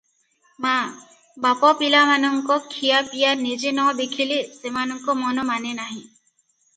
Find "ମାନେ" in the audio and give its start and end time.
5.51-5.75